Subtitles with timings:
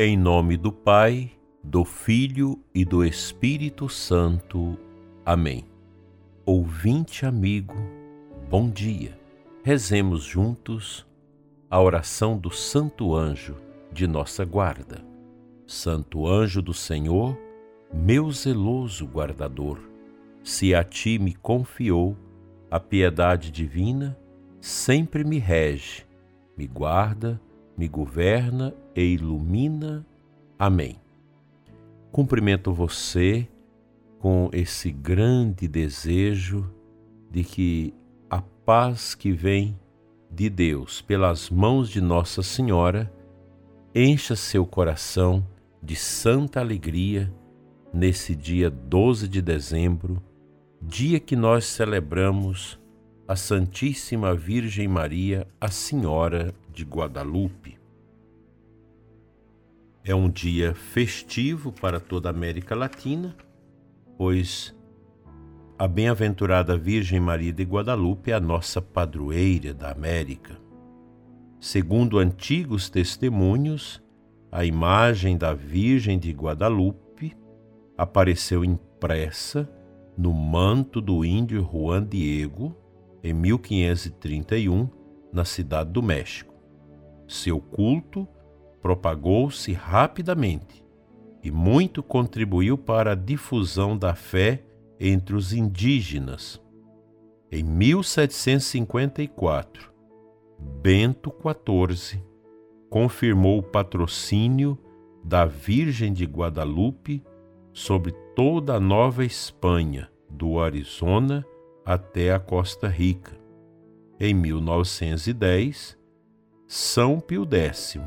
[0.00, 1.28] Em nome do Pai,
[1.60, 4.78] do Filho e do Espírito Santo.
[5.26, 5.64] Amém.
[6.46, 7.74] Ouvinte amigo,
[8.48, 9.18] bom dia.
[9.64, 11.04] Rezemos juntos
[11.68, 13.56] a oração do Santo Anjo
[13.92, 15.04] de nossa guarda.
[15.66, 17.36] Santo Anjo do Senhor,
[17.92, 19.80] meu zeloso guardador,
[20.44, 22.16] se a ti me confiou
[22.70, 24.16] a piedade divina,
[24.60, 26.06] sempre me rege,
[26.56, 27.40] me guarda,
[27.78, 30.04] me governa e ilumina.
[30.58, 30.96] Amém.
[32.10, 33.48] Cumprimento você
[34.18, 36.68] com esse grande desejo
[37.30, 37.94] de que
[38.28, 39.78] a paz que vem
[40.28, 43.12] de Deus pelas mãos de Nossa Senhora
[43.94, 45.46] encha seu coração
[45.80, 47.32] de santa alegria
[47.94, 50.20] nesse dia 12 de dezembro,
[50.82, 52.78] dia que nós celebramos
[53.26, 57.76] a Santíssima Virgem Maria, a Senhora de Guadalupe.
[60.04, 63.36] É um dia festivo para toda a América Latina,
[64.16, 64.72] pois
[65.76, 70.56] a bem-aventurada Virgem Maria de Guadalupe é a nossa padroeira da América.
[71.58, 74.00] Segundo antigos testemunhos,
[74.52, 77.36] a imagem da Virgem de Guadalupe
[77.96, 79.68] apareceu impressa
[80.16, 82.72] no manto do índio Juan Diego
[83.20, 84.88] em 1531
[85.32, 86.57] na cidade do México.
[87.28, 88.26] Seu culto
[88.80, 90.84] propagou-se rapidamente
[91.44, 94.64] e muito contribuiu para a difusão da fé
[94.98, 96.60] entre os indígenas.
[97.52, 99.92] Em 1754,
[100.82, 102.20] Bento XIV
[102.90, 104.76] confirmou o patrocínio
[105.22, 107.22] da Virgem de Guadalupe
[107.72, 111.46] sobre toda a Nova Espanha, do Arizona
[111.84, 113.38] até a Costa Rica.
[114.18, 115.97] Em 1910,
[116.70, 117.98] São Pio X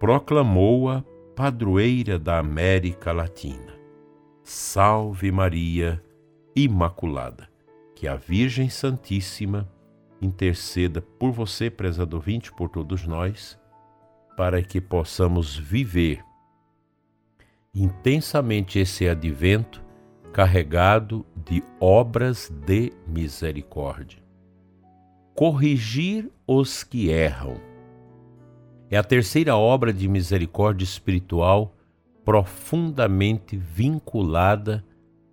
[0.00, 1.04] proclamou-a
[1.36, 3.72] padroeira da América Latina.
[4.42, 6.02] Salve Maria
[6.56, 7.48] Imaculada,
[7.94, 9.70] que a Virgem Santíssima
[10.20, 13.56] interceda por você, prezado ouvinte, por todos nós,
[14.36, 16.24] para que possamos viver
[17.72, 19.80] intensamente esse advento
[20.32, 24.29] carregado de obras de misericórdia.
[25.40, 27.56] Corrigir os que erram
[28.90, 31.74] é a terceira obra de misericórdia espiritual
[32.26, 34.84] profundamente vinculada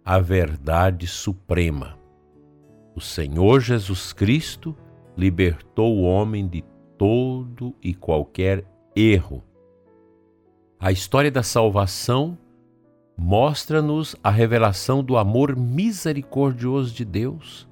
[0.06, 1.98] à verdade suprema.
[2.96, 4.74] O Senhor Jesus Cristo
[5.18, 6.64] libertou o homem de
[6.98, 8.64] todo e qualquer
[8.96, 9.44] erro.
[10.80, 12.38] A história da salvação
[13.18, 17.68] mostra-nos a revelação do amor misericordioso de Deus,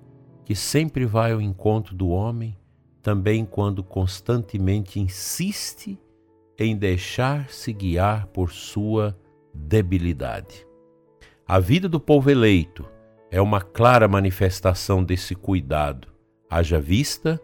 [0.45, 2.55] que sempre vai ao encontro do homem
[3.01, 5.99] também quando constantemente insiste
[6.57, 9.17] em deixar-se guiar por sua
[9.53, 10.65] debilidade.
[11.47, 12.85] A vida do povo eleito
[13.29, 16.07] é uma clara manifestação desse cuidado,
[16.49, 17.39] haja vista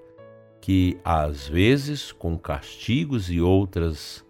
[0.59, 4.25] que, às vezes, com castigos e outras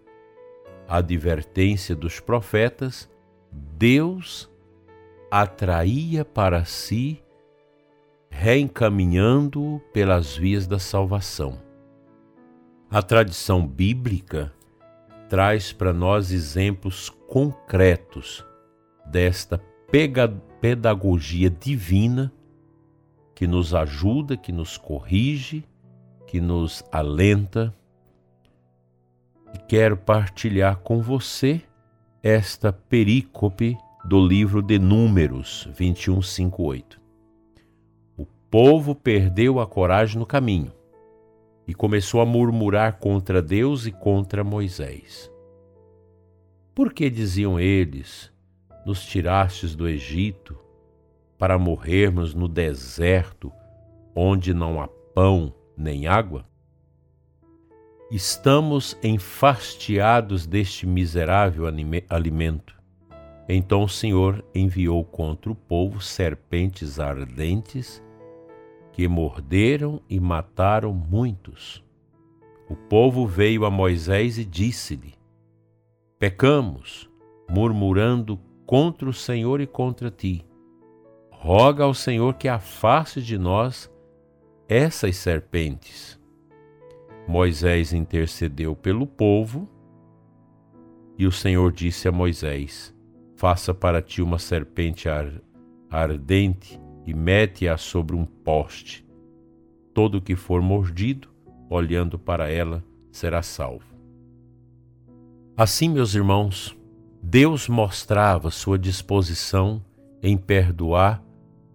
[0.87, 3.09] advertências dos profetas,
[3.51, 4.49] Deus
[5.29, 7.21] atraía para si
[8.31, 11.59] reencaminhando-o pelas vias da salvação.
[12.89, 14.51] A tradição bíblica
[15.29, 18.43] traz para nós exemplos concretos
[19.05, 19.61] desta
[20.59, 22.33] pedagogia divina
[23.35, 25.63] que nos ajuda, que nos corrige,
[26.25, 27.73] que nos alenta.
[29.53, 31.61] E quero partilhar com você
[32.23, 37.00] esta perícope do livro de Números 2158
[38.51, 40.73] povo perdeu a coragem no caminho
[41.65, 45.31] e começou a murmurar contra Deus e contra Moisés.
[46.75, 48.29] Por que diziam eles:
[48.85, 50.59] Nos tirastes do Egito
[51.37, 53.53] para morrermos no deserto,
[54.13, 56.45] onde não há pão nem água?
[58.11, 61.63] Estamos enfastiados deste miserável
[62.09, 62.77] alimento.
[63.47, 68.03] Então o Senhor enviou contra o povo serpentes ardentes
[68.91, 71.83] que morderam e mataram muitos.
[72.69, 75.13] O povo veio a Moisés e disse-lhe:
[76.17, 77.09] Pecamos,
[77.49, 80.45] murmurando contra o Senhor e contra ti.
[81.31, 83.91] Roga ao Senhor que afaste de nós
[84.67, 86.19] essas serpentes.
[87.27, 89.67] Moisés intercedeu pelo povo
[91.17, 92.95] e o Senhor disse a Moisés:
[93.35, 95.07] Faça para ti uma serpente
[95.89, 99.05] ardente e mete-a sobre um poste.
[99.93, 101.29] Todo que for mordido,
[101.69, 103.85] olhando para ela, será salvo.
[105.55, 106.77] Assim, meus irmãos,
[107.21, 109.83] Deus mostrava sua disposição
[110.23, 111.23] em perdoar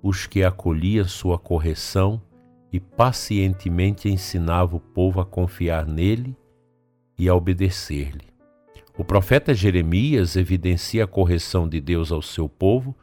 [0.02, 2.20] os que acolhiam sua correção
[2.72, 6.36] e pacientemente ensinava o povo a confiar nele
[7.18, 8.26] e a obedecer-lhe.
[8.98, 12.94] O profeta Jeremias evidencia a correção de Deus ao seu povo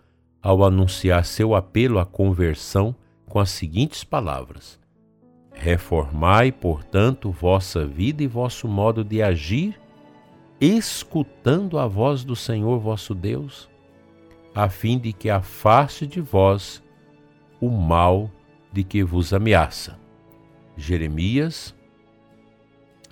[0.43, 2.93] ao anunciar seu apelo à conversão
[3.25, 4.77] com as seguintes palavras:
[5.53, 9.79] Reformai, portanto, vossa vida e vosso modo de agir,
[10.59, 13.69] escutando a voz do Senhor vosso Deus,
[14.53, 16.83] a fim de que afaste de vós
[17.61, 18.29] o mal
[18.71, 19.97] de que vos ameaça.
[20.75, 21.73] Jeremias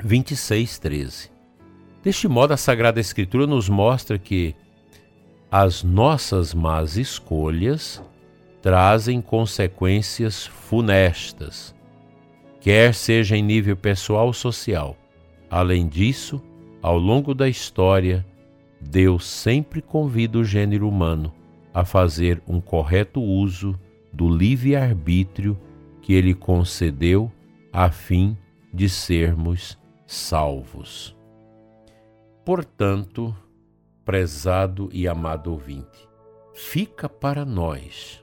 [0.04, 1.32] 26, 13.
[2.04, 4.56] Deste modo, a Sagrada Escritura nos mostra que
[5.52, 8.02] as nossas más escolhas
[8.62, 11.76] trazem consequências funestas,
[12.62, 14.96] quer seja em nível pessoal ou social.
[15.50, 16.42] Além disso,
[16.82, 18.26] ao longo da história,
[18.80, 21.34] Deus sempre convida o gênero humano
[21.74, 23.78] a fazer um correto uso
[24.14, 25.60] do livre-arbítrio
[26.02, 27.30] que ele concedeu
[27.74, 28.38] a fim
[28.74, 29.78] de sermos
[30.08, 31.14] salvos.
[32.46, 33.36] Portanto,
[34.12, 36.06] prezado e amado ouvinte,
[36.54, 38.22] fica para nós,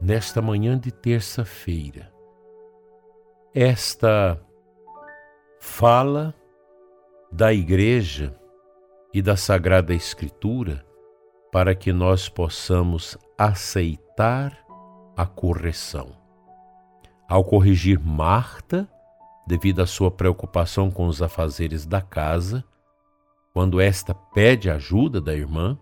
[0.00, 2.10] nesta manhã de terça-feira,
[3.54, 4.40] esta
[5.60, 6.34] fala
[7.30, 8.34] da Igreja
[9.12, 10.86] e da Sagrada Escritura
[11.52, 14.58] para que nós possamos aceitar
[15.18, 16.16] a correção.
[17.28, 18.88] Ao corrigir Marta,
[19.46, 22.64] devido à sua preocupação com os afazeres da casa,
[23.52, 25.78] quando esta pede ajuda da irmã,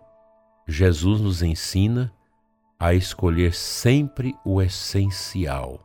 [0.66, 2.12] Jesus nos ensina
[2.78, 5.80] a escolher sempre o essencial.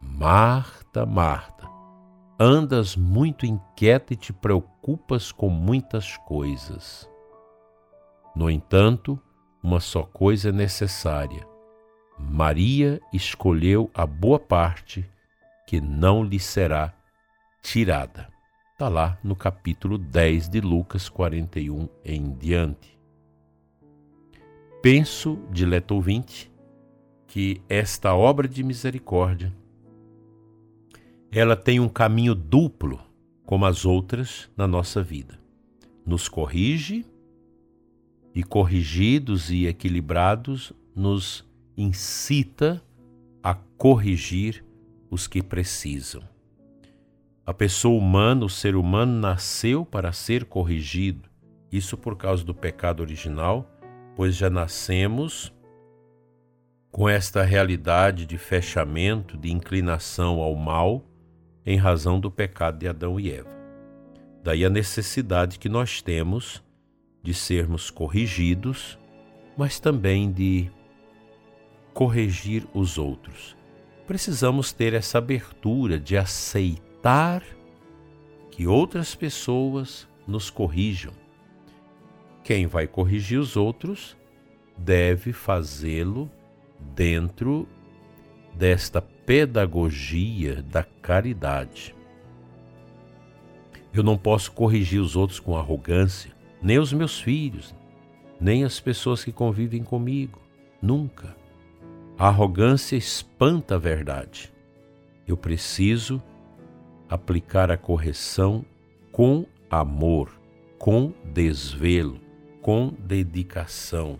[0.00, 1.68] Marta, Marta,
[2.38, 7.08] andas muito inquieta e te preocupas com muitas coisas.
[8.34, 9.20] No entanto,
[9.62, 11.46] uma só coisa é necessária.
[12.18, 15.08] Maria escolheu a boa parte
[15.66, 16.92] que não lhe será
[17.62, 18.31] tirada.
[18.82, 22.98] Está lá no capítulo 10 de Lucas 41 em diante.
[24.82, 26.52] Penso, dileto ouvinte,
[27.28, 29.54] que esta obra de misericórdia
[31.30, 32.98] ela tem um caminho duplo,
[33.46, 35.38] como as outras na nossa vida.
[36.04, 37.06] Nos corrige
[38.34, 42.82] e corrigidos e equilibrados nos incita
[43.44, 44.64] a corrigir
[45.08, 46.31] os que precisam.
[47.44, 51.28] A pessoa humana, o ser humano, nasceu para ser corrigido.
[51.72, 53.68] Isso por causa do pecado original,
[54.14, 55.52] pois já nascemos
[56.92, 61.04] com esta realidade de fechamento, de inclinação ao mal,
[61.66, 63.50] em razão do pecado de Adão e Eva.
[64.44, 66.62] Daí a necessidade que nós temos
[67.24, 68.96] de sermos corrigidos,
[69.56, 70.70] mas também de
[71.92, 73.56] corrigir os outros.
[74.06, 77.42] Precisamos ter essa abertura de aceitar aceitar
[78.50, 81.12] que outras pessoas nos corrijam.
[82.44, 84.16] Quem vai corrigir os outros
[84.76, 86.30] deve fazê-lo
[86.94, 87.68] dentro
[88.54, 91.94] desta pedagogia da caridade.
[93.92, 97.74] Eu não posso corrigir os outros com arrogância, nem os meus filhos,
[98.40, 100.40] nem as pessoas que convivem comigo.
[100.80, 101.36] Nunca.
[102.16, 104.52] A arrogância espanta a verdade.
[105.26, 106.22] Eu preciso
[107.12, 108.64] aplicar a correção
[109.12, 110.32] com amor,
[110.78, 112.18] com desvelo,
[112.62, 114.18] com dedicação,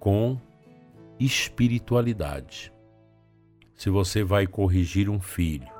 [0.00, 0.36] com
[1.20, 2.72] espiritualidade.
[3.72, 5.70] Se você vai corrigir um filho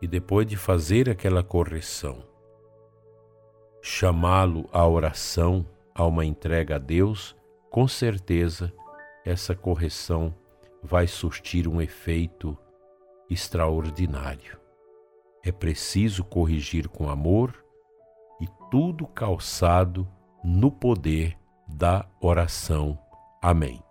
[0.00, 2.24] e depois de fazer aquela correção,
[3.82, 7.36] chamá-lo à oração, a uma entrega a Deus,
[7.68, 8.72] com certeza
[9.22, 10.34] essa correção
[10.82, 12.56] vai surtir um efeito
[13.28, 14.61] extraordinário.
[15.44, 17.64] É preciso corrigir com amor
[18.40, 20.06] e tudo calçado
[20.44, 22.96] no poder da oração.
[23.42, 23.82] Amém.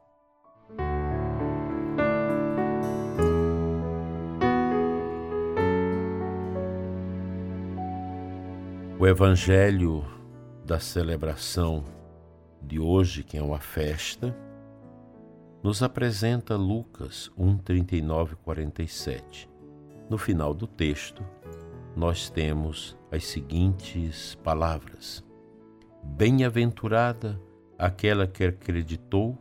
[8.97, 10.05] O Evangelho
[10.63, 11.83] da celebração
[12.61, 14.33] de hoje, que é uma festa,
[15.61, 19.50] nos apresenta Lucas 1, 39 47.
[20.11, 21.23] No final do texto,
[21.95, 25.23] nós temos as seguintes palavras:
[26.03, 27.41] Bem-aventurada
[27.79, 29.37] aquela que acreditou,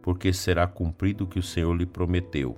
[0.00, 2.56] porque será cumprido o que o Senhor lhe prometeu.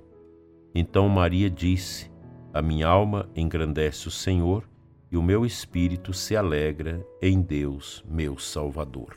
[0.75, 2.13] Então Maria disse:
[2.53, 4.69] A minha alma engrandece o Senhor,
[5.11, 9.17] e o meu espírito se alegra em Deus, meu Salvador.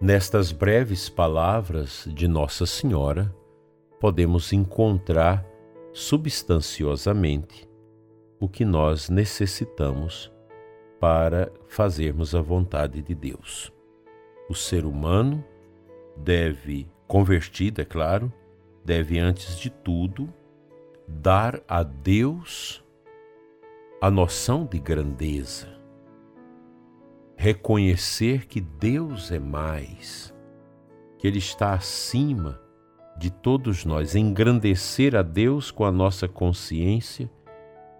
[0.00, 3.32] Nestas breves palavras de Nossa Senhora,
[4.00, 5.46] podemos encontrar
[5.98, 7.68] substanciosamente
[8.38, 10.32] o que nós necessitamos
[11.00, 13.72] para fazermos a vontade de Deus.
[14.48, 15.44] O ser humano
[16.16, 18.32] deve, convertido, é claro,
[18.84, 20.32] deve antes de tudo
[21.08, 22.82] dar a Deus
[24.00, 25.66] a noção de grandeza,
[27.36, 30.32] reconhecer que Deus é mais,
[31.18, 32.67] que Ele está acima
[33.18, 37.28] de todos nós, engrandecer a Deus com a nossa consciência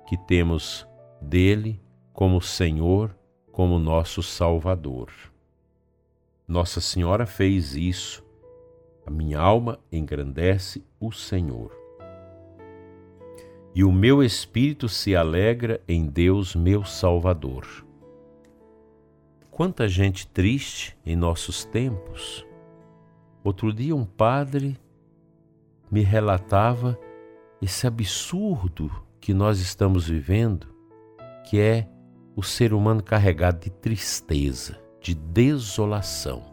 [0.07, 0.87] que temos
[1.21, 1.81] dele
[2.13, 3.15] como Senhor,
[3.51, 5.11] como nosso Salvador.
[6.47, 8.25] Nossa Senhora fez isso.
[9.05, 11.77] A minha alma engrandece o Senhor.
[13.75, 17.67] E o meu espírito se alegra em Deus, meu Salvador.
[19.51, 22.47] Quanta gente triste em nossos tempos.
[23.43, 24.79] Outro dia, um padre
[25.91, 26.99] me relatava
[27.61, 28.91] esse absurdo
[29.21, 30.69] que nós estamos vivendo,
[31.45, 31.89] que é
[32.37, 36.45] o ser humano carregado de tristeza, de desolação.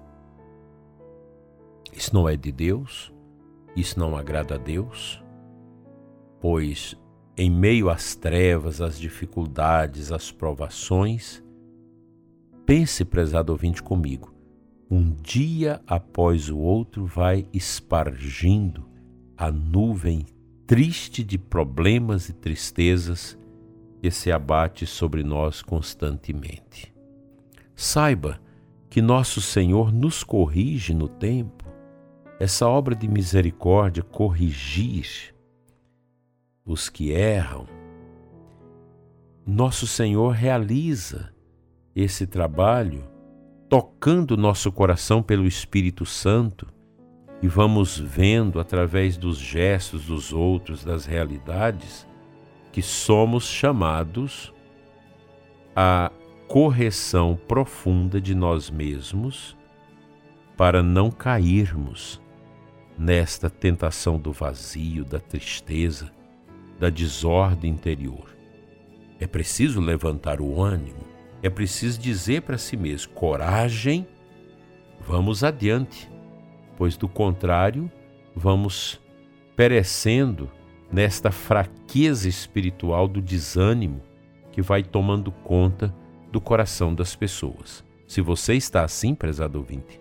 [1.93, 3.13] Isso não é de Deus,
[3.75, 5.23] isso não agrada a Deus,
[6.39, 6.97] pois
[7.37, 11.43] em meio às trevas, às dificuldades, às provações,
[12.65, 14.33] pense, prezado ouvinte, comigo,
[14.89, 18.94] um dia após o outro vai espargindo
[19.37, 20.25] a nuvem
[20.65, 23.37] triste de problemas e tristezas
[24.01, 26.93] que se abate sobre nós constantemente.
[27.75, 28.39] Saiba
[28.89, 31.65] que nosso Senhor nos corrige no tempo,
[32.39, 35.33] essa obra de misericórdia, corrigir
[36.65, 37.67] os que erram.
[39.45, 41.33] Nosso Senhor realiza
[41.95, 43.03] esse trabalho
[43.69, 46.67] tocando nosso coração pelo Espírito Santo
[47.45, 52.07] e vamos vendo através dos gestos dos outros, das realidades,
[52.71, 54.51] que somos chamados
[55.75, 56.11] à
[56.47, 59.55] correção profunda de nós mesmos
[60.57, 62.19] para não cairmos
[62.97, 66.11] nesta tentação do vazio, da tristeza,
[66.79, 68.35] da desordem interior.
[69.19, 71.05] É preciso levantar o ânimo,
[71.43, 74.07] é preciso dizer para si mesmo: coragem,
[74.99, 76.14] vamos adiante
[76.77, 77.91] pois do contrário,
[78.35, 79.01] vamos
[79.55, 80.49] perecendo
[80.91, 84.01] nesta fraqueza espiritual do desânimo
[84.51, 85.93] que vai tomando conta
[86.31, 87.83] do coração das pessoas.
[88.07, 89.99] Se você está assim, prezado ouvinte,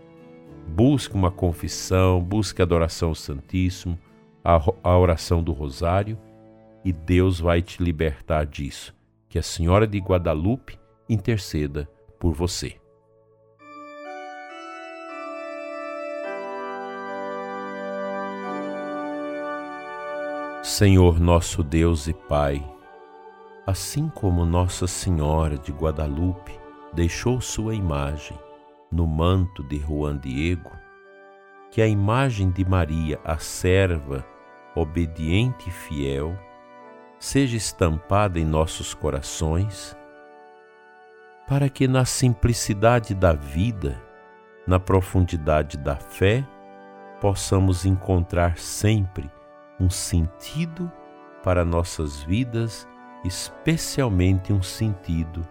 [0.69, 3.99] busque uma confissão, busque adoração ao Santíssimo,
[4.45, 6.19] a, a oração do Rosário
[6.85, 8.95] e Deus vai te libertar disso.
[9.29, 10.79] Que a Senhora de Guadalupe
[11.09, 11.89] interceda
[12.21, 12.77] por você.
[20.77, 22.61] Senhor nosso Deus e Pai,
[23.65, 26.53] assim como Nossa Senhora de Guadalupe
[26.93, 28.37] deixou sua imagem
[28.91, 30.73] no manto de Juan Diego,
[31.71, 34.27] que a imagem de Maria, a serva,
[34.75, 36.37] obediente e fiel,
[37.21, 39.97] seja estampada em nossos corações,
[41.47, 44.03] para que na simplicidade da vida,
[44.67, 46.45] na profundidade da fé,
[47.21, 49.31] possamos encontrar sempre
[49.79, 50.91] um sentido
[51.43, 52.89] para nossas vidas,
[53.25, 55.47] especialmente um sentido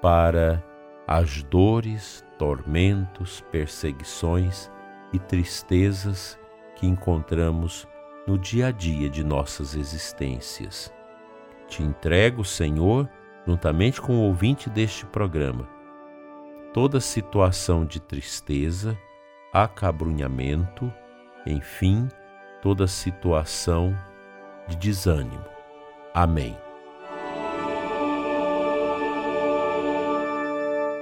[0.00, 0.62] para
[1.06, 4.70] as dores, tormentos, perseguições
[5.12, 6.38] e tristezas
[6.76, 7.86] que encontramos
[8.26, 10.92] no dia a dia de nossas existências.
[11.68, 13.08] Te entrego, Senhor,
[13.46, 15.68] juntamente com o ouvinte deste programa,
[16.72, 18.96] toda situação de tristeza,
[19.52, 20.92] acabrunhamento,
[21.46, 22.08] enfim,
[22.62, 23.94] toda situação
[24.68, 25.44] de desânimo.
[26.14, 26.56] Amém.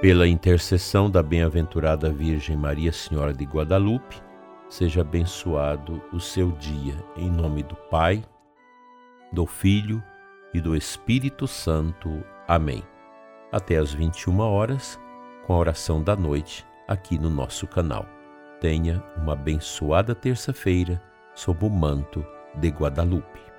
[0.01, 4.19] Pela intercessão da bem-aventurada Virgem Maria Senhora de Guadalupe,
[4.67, 8.23] seja abençoado o seu dia, em nome do Pai,
[9.31, 10.03] do Filho
[10.55, 12.23] e do Espírito Santo.
[12.47, 12.83] Amém.
[13.51, 14.99] Até às 21 horas,
[15.45, 18.07] com a oração da noite, aqui no nosso canal.
[18.59, 20.99] Tenha uma abençoada terça-feira
[21.33, 23.50] sob o manto de Guadalupe.